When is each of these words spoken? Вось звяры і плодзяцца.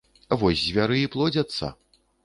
Вось 0.43 0.63
звяры 0.69 0.97
і 1.03 1.13
плодзяцца. 1.17 1.73